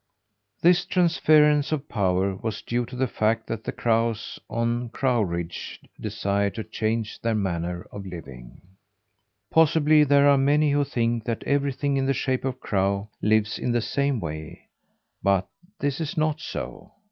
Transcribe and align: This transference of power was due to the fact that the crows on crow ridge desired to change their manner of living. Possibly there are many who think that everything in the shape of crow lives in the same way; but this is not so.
This 0.63 0.83
transference 0.83 1.71
of 1.71 1.87
power 1.87 2.35
was 2.35 2.63
due 2.63 2.87
to 2.87 2.95
the 2.95 3.05
fact 3.05 3.45
that 3.45 3.63
the 3.65 3.71
crows 3.71 4.39
on 4.49 4.89
crow 4.89 5.21
ridge 5.21 5.79
desired 5.99 6.55
to 6.55 6.63
change 6.63 7.21
their 7.21 7.35
manner 7.35 7.85
of 7.91 8.07
living. 8.07 8.61
Possibly 9.51 10.03
there 10.03 10.27
are 10.27 10.39
many 10.39 10.71
who 10.71 10.83
think 10.85 11.25
that 11.25 11.43
everything 11.43 11.97
in 11.97 12.07
the 12.07 12.13
shape 12.15 12.45
of 12.45 12.59
crow 12.59 13.09
lives 13.21 13.59
in 13.59 13.73
the 13.73 13.79
same 13.81 14.19
way; 14.19 14.69
but 15.21 15.47
this 15.79 16.01
is 16.01 16.17
not 16.17 16.39
so. 16.39 16.93